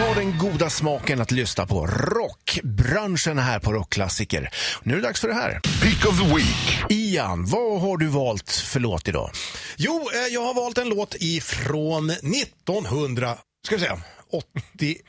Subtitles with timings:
[0.00, 4.50] har den goda smaken att lyssna på rockbranschen här på Rockklassiker.
[4.82, 5.60] Nu är det dags för det här.
[5.82, 6.90] Pick of the Week.
[6.90, 9.30] Ian, vad har du valt för låt idag?
[9.76, 13.36] Jo, eh, jag har valt en låt ifrån 1900,
[13.66, 13.98] ska vi säga,
[14.32, 15.02] 81,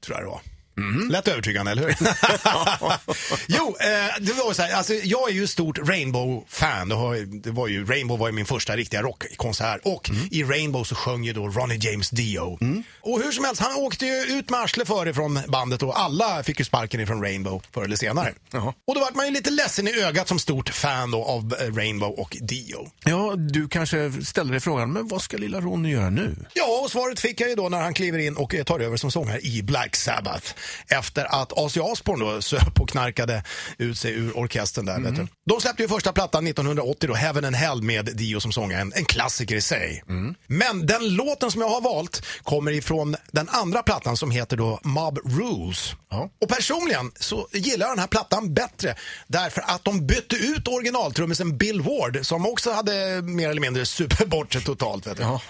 [0.00, 0.40] tror jag det var.
[0.78, 1.10] Mm.
[1.10, 1.96] Lätt övertygande, eller hur?
[3.46, 6.88] jo, eh, det var så här, alltså, jag är ju stort Rainbow-fan.
[7.42, 11.24] Det, var ju, Rainbow var ju min första riktiga rockkonsert och i Rainbow så sjöng
[11.24, 12.58] ju då Ronnie James Dio.
[13.00, 16.42] Och hur som helst, han åkte ju ut med arslet före från bandet och alla
[16.42, 18.34] fick ju sparken ifrån Rainbow förr eller senare.
[18.50, 18.74] Jaha.
[18.86, 21.74] Och då vart man ju lite ledsen i ögat som stort fan då av eh,
[21.74, 22.90] Rainbow och Dio.
[23.04, 26.36] Ja, du kanske ställer dig frågan, men vad ska lilla Ronny göra nu?
[26.54, 28.96] Ja, och svaret fick jag ju då när han kliver in och eh, tar över
[28.96, 30.54] som sångare i Black Sabbath.
[30.88, 33.42] Efter att Ozzy Osbourne då söp och knarkade
[33.78, 35.00] ut sig ur orkestern där.
[35.00, 35.26] Vet du.
[35.46, 38.80] De släppte ju första plattan 1980 då, Heaven and Hell med Dio som sångare.
[38.80, 40.02] En, en klassiker i sig.
[40.46, 44.80] Men den låten som jag har valt kommer ifrån den andra plattan som heter då
[44.82, 45.94] Mob Rules.
[46.10, 46.30] Ja.
[46.40, 48.94] Och personligen så gillar jag den här plattan bättre
[49.26, 54.26] därför att de bytte ut originaltrummisen Bill Ward som också hade mer eller mindre super
[54.26, 55.06] bort sig totalt.
[55.06, 55.22] Vet du.
[55.22, 55.40] Ja.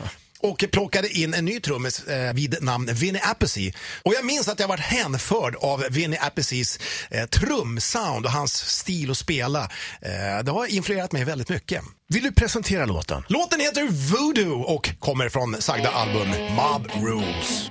[0.41, 3.73] Och plockade in en ny trummis eh, vid namn Vinnie Appice.
[4.03, 6.79] Och jag minns att jag varit hänförd av Vinnie Appices
[7.11, 9.63] eh, trumsound och hans stil att spela.
[10.01, 11.83] Eh, det har influerat mig väldigt mycket.
[12.09, 13.25] Vill du presentera låten?
[13.29, 17.71] Låten heter Voodoo och kommer från sagda album Mob Rules.